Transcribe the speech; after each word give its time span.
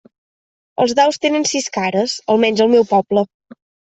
Els 0.85 0.93
daus 0.99 1.19
tenen 1.25 1.43
sis 1.51 1.69
cares, 1.77 2.15
almenys 2.37 2.65
al 2.65 2.73
meu 2.77 2.87
poble. 2.95 3.27